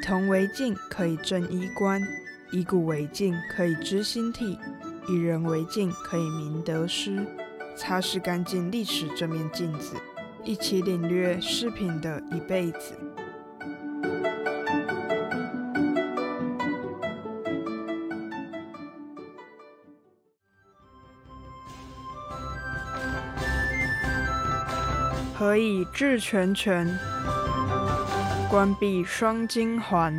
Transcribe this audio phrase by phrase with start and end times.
[0.00, 2.00] 铜为镜，可以正衣冠；
[2.50, 4.58] 以古为镜，可以知兴替；
[5.08, 7.24] 以人为镜，可以明得失。
[7.76, 9.94] 擦拭干净历史这面镜子，
[10.44, 12.98] 一起领略饰品的一辈子。
[25.34, 26.86] 何以治全全？
[28.50, 30.12] 关闭双金环。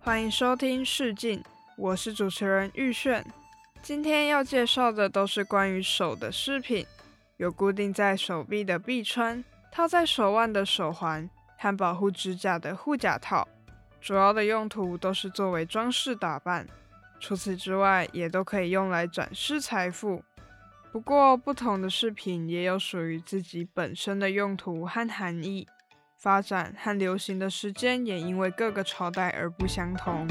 [0.00, 1.40] 欢迎收听试镜，
[1.76, 3.24] 我是主持人玉炫。
[3.84, 6.84] 今天要介绍的都是关于手的饰品，
[7.36, 13.46] 有固定在手臂的臂穿，套在手腕的手环，和保护指甲的护甲套。
[14.00, 16.66] 主要的用途都是作为装饰打扮，
[17.20, 20.22] 除此之外，也都可以用来展示财富。
[20.92, 25.68] 不过，不同的饰品也有属于自己本身的用途和含义，
[26.16, 30.26] 发展和流行的时间也因为各个朝代而不相同。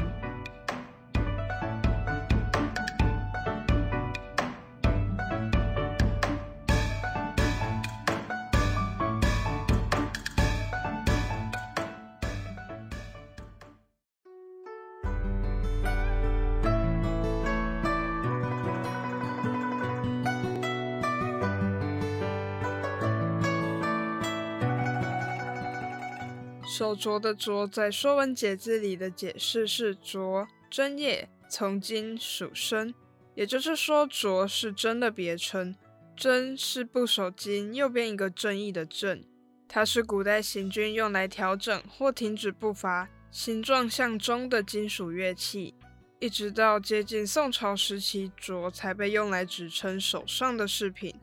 [26.76, 32.92] 手镯的镯在《说文解字》里的解释是镯，针叶，从金属生，
[33.34, 35.74] 也就是说镯是针的别称。
[36.14, 39.24] 针是部首金右边一个正义的正，
[39.66, 45.74] 它是古代行军用来调整或停止步伐、形状像钟的金属乐器。
[46.18, 51.14] 一直到接近宋朝时期，镯才被用来指称手上的饰品。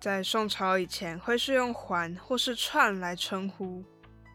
[0.00, 3.84] 在宋朝以前，会是用环或是串来称呼。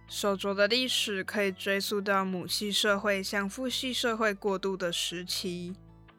[0.08, 5.76] 手镯的历史可以追溯到母系社会向父系社会过渡的时期。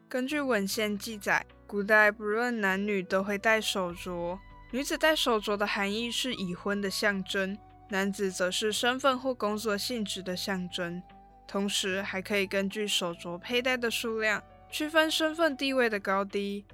[0.09, 4.37] 根据文献记载，古代不论男女都会戴手镯。
[4.71, 7.57] 女子戴手镯的含义是已婚的象征，
[7.89, 11.01] 男子则是身份或工作性质的象征。
[11.47, 16.65] 同时，还可以根据手镯佩戴的数量区分身份地位的高低。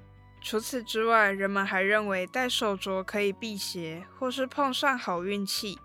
[0.42, 5.78] 除此之外，人们还认为戴手镯可以辟邪，或是碰上好运气。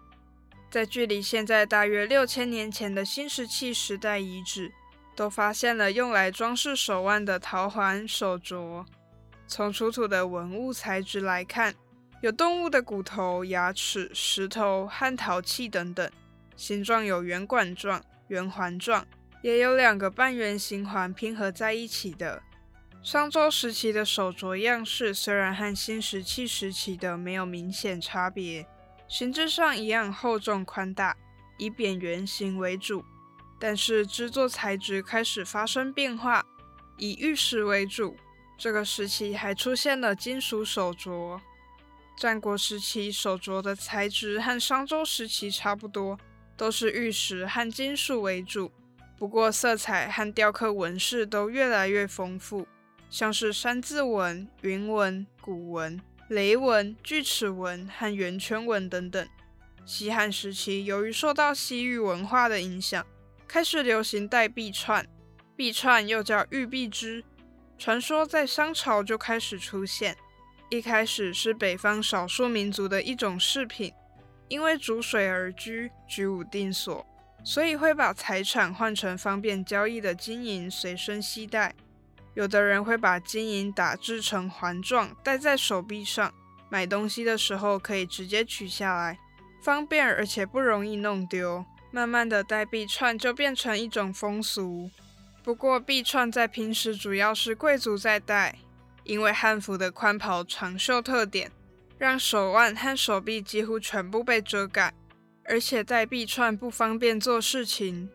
[0.70, 4.72] 在距离现在大约六千年前的新石器时代遗址，
[5.16, 8.86] 都发现了用来装饰手腕的陶环手镯。
[9.48, 11.74] 从出土的文物材质来看，
[12.22, 16.12] 有动物的骨头、牙齿、石头和陶器等等，
[16.58, 19.08] 形状有圆管状、圆环状，
[19.42, 22.44] 也有两个半圆形环拼合在一起的。
[23.02, 28.68] 商周时期的手镯样式虽然和新石器时期的没有明显差别。
[29.08, 31.16] 形制上一样厚重宽大，
[31.58, 33.04] 以扁圆形为主，
[33.58, 36.46] 但是制作材质开始发生变化，
[36.98, 38.18] 以玉石为主。
[38.58, 41.40] 这个时期还出现了金属手镯。
[42.18, 46.20] 战国时期手镯的材质和商周时期差不多，
[46.58, 48.72] 都是玉石和金属为主，
[49.18, 52.68] 不过色彩和雕刻纹饰都越来越丰富，
[53.10, 56.02] 像是山字纹、云纹、古纹。
[56.30, 59.28] 雷纹、锯齿纹和圆圈纹等等。
[59.86, 63.06] 西汉时期，由于受到西域文化的影响，
[63.48, 65.08] 开始流行戴臂串。
[65.56, 67.24] 臂串又叫玉璧之，
[67.78, 70.18] 传说在商朝就开始出现。
[70.70, 73.94] 一开始是北方少数民族的一种饰品，
[74.50, 77.08] 因为逐水而居，居无定所，
[77.42, 81.74] 所以会把财产换成方便交易的金银随身携带。
[82.38, 86.32] 有的人会把金银打制成环状，戴在手臂上，
[86.70, 89.18] 买东西的时候可以直接取下来，
[89.60, 91.66] 方便而且不容易弄丢。
[91.90, 94.92] 慢慢的，戴臂串就变成一种风俗。
[95.44, 98.60] 不过，臂串在平时主要是贵族在戴，
[99.04, 101.52] 因为汉服的宽袍长袖特点，
[101.98, 104.94] 让手腕和手臂几乎全部被遮盖，
[105.46, 108.08] 而且戴臂串不方便做事情。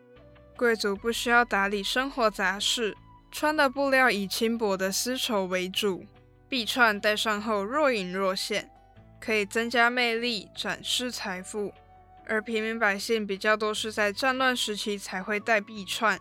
[0.55, 2.95] 贵族不需要打理生活杂事。
[3.33, 6.05] 穿的布料以轻薄的丝绸为主，
[6.47, 8.69] 臂串戴上后若隐若现，
[9.19, 11.73] 可以增加魅力，展示财富。
[12.27, 16.19] 而平民百姓比较多是在战乱时期才会戴臂串，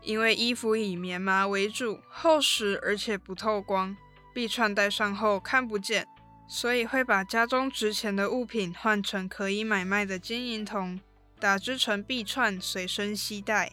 [0.00, 3.96] 因为衣服以棉麻为主，厚实而且不透光，
[4.32, 6.06] 臂串戴上后看不见，
[6.46, 11.00] 所以会把家中值钱的物品换成可以买卖的金银铜，
[11.40, 13.72] 打制成臂串随身携带。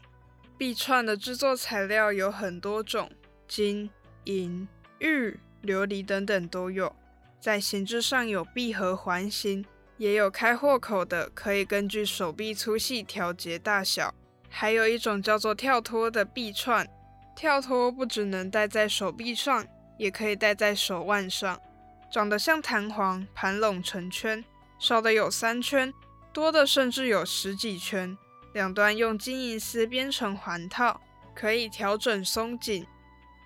[0.61, 3.09] 臂串的制作材料有很多种，
[3.47, 3.89] 金、
[4.25, 4.67] 银、
[4.99, 6.95] 玉、琉璃等等都有。
[7.39, 9.65] 在形制上有闭合环形，
[9.97, 14.13] 也有开豁口的，可以根据手臂粗细调节大小。
[14.49, 16.87] 还有一种叫做跳脱的臂串，
[17.35, 19.65] 跳脱不只能戴在手臂上，
[19.97, 21.59] 也可以戴在手腕上。
[22.11, 24.45] 长得像弹簧，盘拢成圈，
[24.77, 25.91] 少的有三圈，
[26.31, 28.15] 多的甚至有十几圈。
[28.53, 31.01] 两端用金银丝编成环套，
[31.33, 32.85] 可以调整松紧。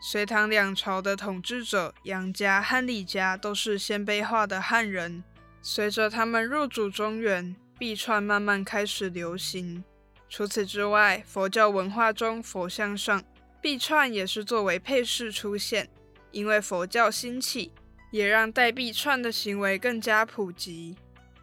[0.01, 5.23] 隋唐两朝的统治者杨家和李家都是鲜卑化的汉人，
[5.61, 9.83] 随着他们入主中原，臂串慢慢开始流行。
[10.29, 13.23] 除此之外，佛教文化中佛像上
[13.61, 15.89] 臂串也是作为配饰出现，
[16.31, 17.71] 因为佛教兴起。
[18.11, 20.95] 也让戴臂串的行为更加普及，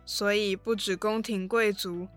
[0.06, 2.08] 所以不止宫廷贵族，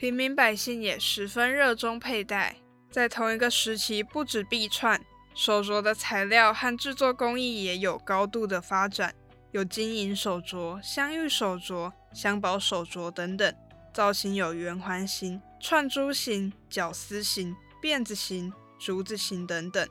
[0.00, 2.56] 平民百姓也十分热衷佩戴。
[2.90, 4.98] 在同一个时期，不止臂串，
[5.34, 9.14] 手镯的材料和制作工艺也有高度的发展，
[9.50, 13.54] 有金银手镯、镶玉手镯、香宝手镯等等，
[13.92, 19.86] 造型有圆环形、串珠形、绞丝形、辫子形、竹子形等等。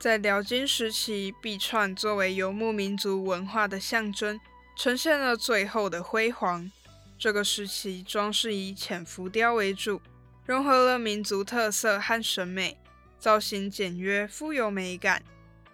[0.00, 4.40] 在辽金时期，臂串作为游牧民族文化的象征，
[4.76, 6.68] 呈现了最后的辉煌。
[7.18, 10.00] 这个时期装饰以浅浮雕为主，
[10.44, 12.76] 融合了民族特色和审美，
[13.18, 15.22] 造型简约富有美感。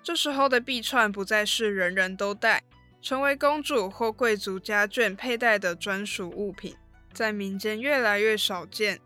[0.03, 2.63] 这时候的臂串不再是人人都戴，
[3.01, 6.77] 成为公主或贵族家眷佩戴的专属物品，
[7.13, 9.01] 在民间越来越少见。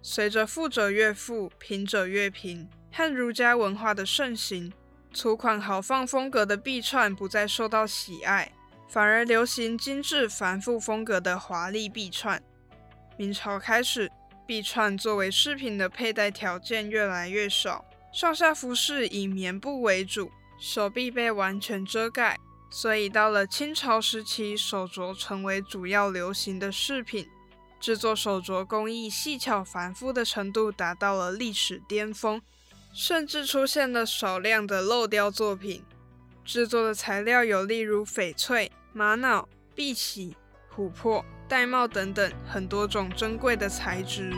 [0.00, 2.68] 随着富者越富，贫者越贫。
[2.94, 4.70] 和儒家文化的盛行，
[5.14, 8.52] 粗犷豪放风格的臂串不再受到喜爱，
[8.92, 12.42] 反而流行精致繁复风格的华丽臂串。
[13.16, 14.12] 明朝开始，
[14.46, 20.30] 臂串作为饰品的佩戴条件越来越少，上下服饰以棉布为主，
[20.60, 22.38] 手臂被完全遮盖。
[22.70, 27.26] 所以到了清朝时期，手镯成为主要流行的饰品，
[27.80, 32.42] 制作手镯工艺细巧繁复的程度达到了历史巅峰。
[32.92, 35.82] 甚至出现了少量的漏雕作品，
[36.44, 40.36] 制作的材料有例如翡翠、玛瑙、碧玺、
[40.74, 44.30] 琥珀、玳瑁等等很多种珍贵的材质。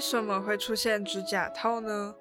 [0.00, 2.14] 为什么会出现指甲套呢？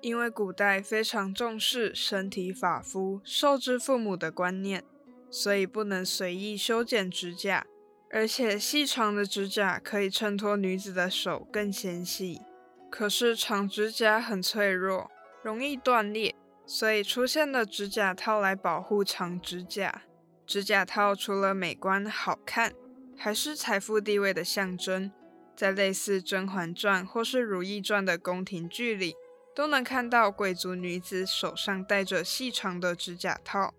[0.00, 4.84] 因为古代非常重视身体发肤受之父母的观念，
[5.28, 7.66] 所以不能随意修剪指甲，
[8.12, 12.40] 而且细长的指甲可以衬托女子的手更纤细。
[12.88, 15.10] 可是长指甲很脆弱，
[15.42, 20.02] 容易断裂，所以出现了指甲套来保护长指甲。
[20.46, 22.72] 指甲套除了美观好看，
[23.16, 25.10] 还是财富地位的象征。
[25.58, 29.16] 在类似《甄嬛传》或是《如懿传》的宫廷剧里，
[29.56, 33.74] 都能看到贵族女子手上戴着细长的指甲套，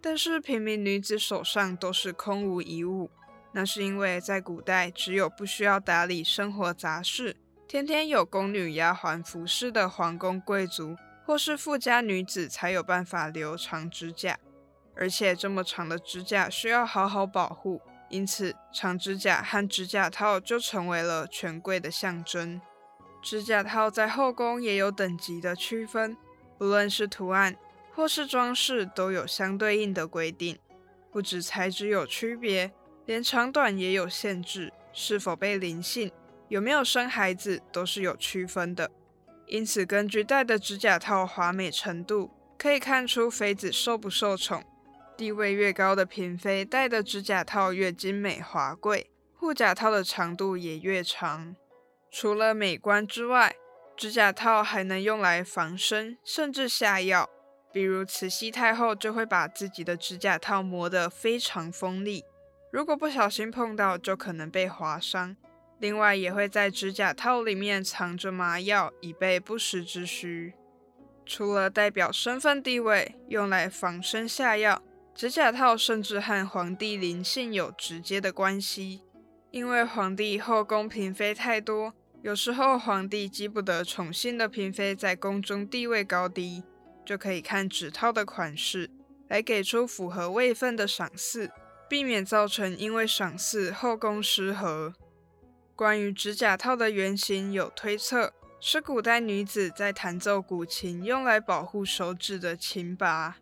[0.00, 3.08] 但是平民女子手上都是空无一物。
[3.52, 7.36] 那是因为在古代，只有不需要打理生活杂事，
[7.68, 14.36] 天天有宫女丫鬟服侍的皇宫贵族或是富家女子才有办法留长指甲，
[14.96, 17.80] 而且这么长的指甲需要好好保护。
[18.12, 22.60] 因此，长指甲和指甲套就成为了权贵的象征。
[23.22, 26.14] 指甲套在后宫也有等级的区分，
[26.58, 27.56] 不论是图案
[27.94, 30.58] 或是装饰，都有相对应的规定。
[31.10, 32.70] 不止材质有区别，
[33.06, 36.12] 连长短也有限制，是否被临幸、
[36.48, 38.90] 有没有生孩子，都是有区分的。
[39.46, 44.62] 因此，根据戴的指甲套华美程度，可以看出妃子受不受宠。
[45.22, 51.54] 地位越高的嫔妃戴的指甲套越精美华贵，护甲套的长度也越长。
[52.10, 53.54] 除了美观之外，
[53.96, 57.30] 指甲套还能用来防身，甚至下药。
[57.72, 62.24] 比如慈禧太后就会把自己的指甲套磨得非常锋利，
[62.72, 65.36] 如果不小心碰到，就可能被划伤。
[65.78, 70.54] 另外，也会在指甲套里面藏着麻药，以备不时之需。
[71.24, 74.82] 除了代表身份地位，用来防身下药，
[75.14, 79.02] 指甲套甚至和皇帝灵性有直接的关系。
[79.50, 81.92] 因为皇帝后宫嫔妃太多，
[82.22, 86.64] 有时候皇帝记不得宠幸的嫔妃在宫中地位高低，
[87.04, 88.90] 就可以看指套的款式
[89.28, 91.50] 来给出符合位分的赏赐，
[91.88, 94.94] 避免造成因为赏赐后宫失和。
[95.76, 103.36] 关于指甲套的原型有推测，是古代女子在弹奏古琴用来保护手指的琴拔。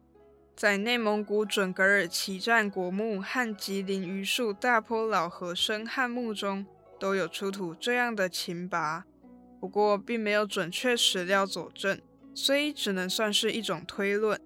[0.61, 6.67] 在内蒙古准噶尔旗战国墓和吉林榆树大坡老和生汉墓中
[6.99, 9.07] 都有出土这样的琴拔，
[9.59, 11.99] 不过并没有准确史料佐证，
[12.35, 14.39] 所以只能算是一种推论。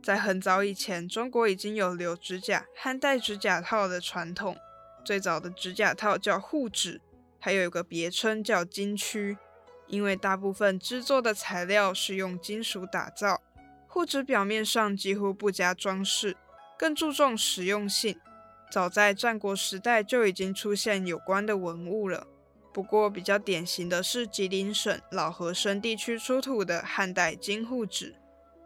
[0.00, 4.56] 在很早以前，中国已经有留指甲和戴指甲套的传统，
[5.04, 7.00] 最早的指甲套叫护指。
[7.40, 9.36] 还有一个别称叫金曲，
[9.88, 13.42] 因为大部分制作的材料是用金属打造，
[13.96, 16.36] 护指表面上几乎不加装饰，
[16.78, 18.20] 更注重实用性。
[18.70, 22.26] 早在战国时代就已经出现有关的文物了。
[22.74, 28.16] 不过比较典型的是吉林省老河生地区出土的汉代金护指，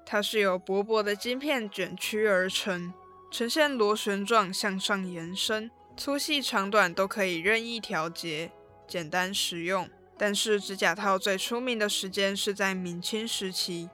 [0.04, 2.92] 它是由薄薄的金片卷曲而成，
[3.30, 8.50] 呈现螺旋状向上延伸，粗细长短都可以任意调节。
[8.88, 13.88] 简单实用，但是指甲套最出名的时间是在明清时期。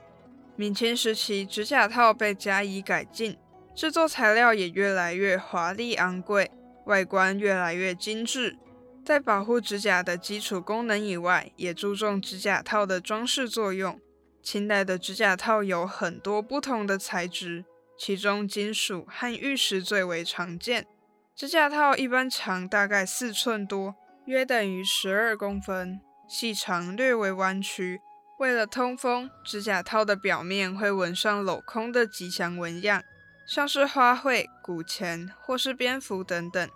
[0.56, 3.36] 明清时期，指甲套被加以改进，
[3.75, 6.50] 制作材料也越来越华丽昂贵，
[6.86, 8.56] 外观越来越精致。
[9.04, 14.00] 在保护指甲的基础功能以外，也注重指甲套的装饰作用。
[14.42, 17.64] 清代的指甲套有很多不同的材质，
[17.98, 20.86] 其中金属和玉石最为常见。
[21.34, 23.94] 指甲套一般长大概四寸多。
[24.25, 28.00] 约等于十二公分，细长，略微弯曲。
[28.38, 33.02] 为了通风，指甲套的表面会纹上镂空的吉祥纹样，
[33.46, 36.68] 像是花卉、古钱或是蝙蝠等等。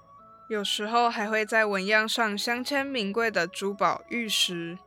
[0.48, 4.78] 有时候还会在纹样上镶嵌名贵的珠宝、玉石。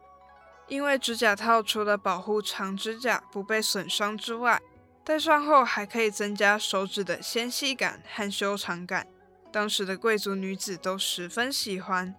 [0.68, 4.60] 因为指甲套除了保护长指甲不被损伤之外，
[5.04, 9.06] 戴上后还可以增加手指的纤细感和修长感。
[9.52, 12.16] 当时的贵族女子都十分喜欢。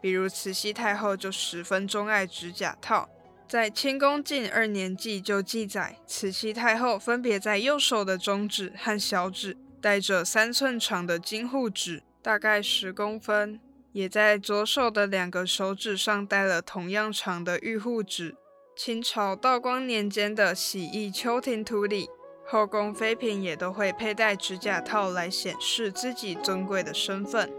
[0.00, 3.08] 比如慈禧太后就十分钟爱指甲套，
[3.48, 13.58] 在《清宫镜二年记》就记载，慈禧太后分别在右手的中指和小指戴着三寸长的金护指，大概十公分；
[13.92, 18.36] 也在左手的两个手指上戴了同样长的玉护指。
[18.76, 22.06] 清朝道光年间的《喜义秋亭图》里，
[22.46, 27.50] 后宫妃嫔也都会佩戴指甲套来显示自己尊贵的身份。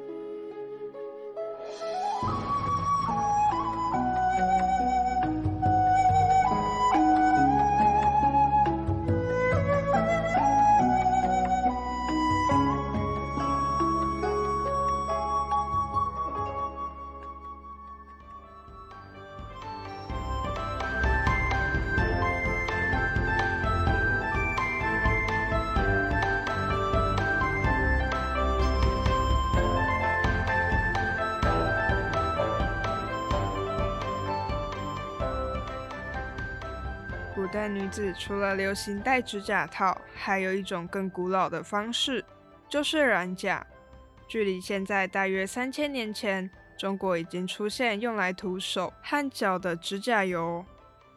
[37.40, 42.26] 古代女子除了流行戴指甲套，还有一种更古老的方式，
[42.68, 43.66] 就是染甲。
[44.28, 50.66] 距离现在大约三千年前，中国已经出现用来涂手和脚的指甲油。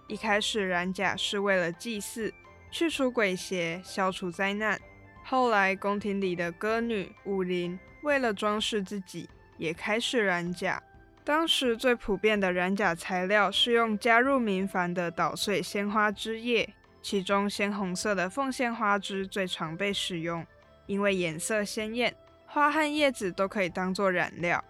[0.06, 2.32] 一开始染甲是为了祭祀，
[2.70, 4.80] 去除鬼邪，消除灾难。
[5.24, 10.80] 后来宫廷里的歌女、舞林为了装饰自己，也开始染甲。
[11.24, 16.68] 当时最普遍的染甲材料是用加入明矾的捣碎鲜花枝叶，
[17.00, 20.44] 其中鲜红色的凤仙花枝最常被使用，
[20.86, 22.12] 因为颜色鲜艳，
[22.46, 24.64] 花和叶子都可以当做染料。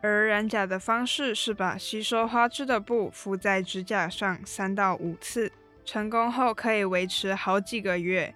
[0.00, 5.50] 而染甲的方式是把吸收花枝的布敷在指甲上三到五次，
[5.84, 8.32] 成功后可以维持好几个月。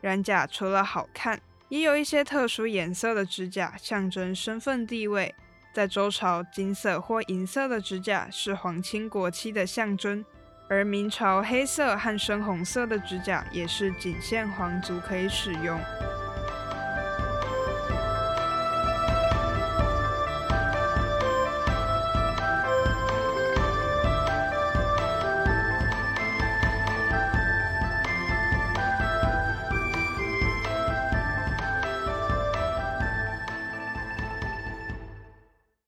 [0.00, 5.34] 染甲除了好看，也有一些特殊颜色的指甲象征身份地位。
[5.72, 10.24] 在周朝，金色或银色的指甲是皇亲国戚的象征；
[10.68, 15.78] 而明朝，黑色和深红色的指甲也是仅限皇族可以使用。